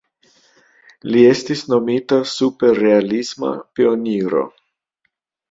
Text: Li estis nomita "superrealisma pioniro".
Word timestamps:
Li 1.11 1.25
estis 1.31 1.61
nomita 1.73 2.19
"superrealisma 2.31 3.53
pioniro". 3.77 4.43